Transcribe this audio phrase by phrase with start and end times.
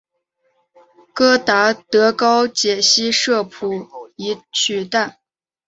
[1.13, 5.19] 戈达德高解析摄谱仪取代。